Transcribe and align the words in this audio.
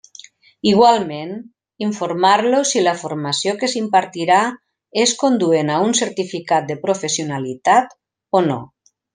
Igualment, 0.69 1.33
informar-lo 1.87 2.61
si 2.71 2.81
la 2.87 2.93
formació 3.03 3.53
que 3.61 3.69
s'impartirà 3.75 4.39
és 5.05 5.15
conduent 5.25 5.71
a 5.75 5.79
un 5.91 5.97
certificat 6.03 6.69
de 6.73 6.81
professionalitat 6.89 7.97
o 8.41 8.47
no. 8.51 8.59